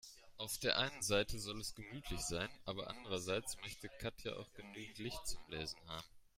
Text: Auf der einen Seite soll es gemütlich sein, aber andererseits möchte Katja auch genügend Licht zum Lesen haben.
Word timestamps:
Auf 0.37 0.57
der 0.57 0.79
einen 0.79 1.03
Seite 1.03 1.37
soll 1.37 1.61
es 1.61 1.75
gemütlich 1.75 2.21
sein, 2.21 2.49
aber 2.65 2.87
andererseits 2.89 3.57
möchte 3.61 3.87
Katja 3.87 4.35
auch 4.35 4.51
genügend 4.55 4.97
Licht 4.97 5.27
zum 5.27 5.47
Lesen 5.47 5.77
haben. 5.87 6.07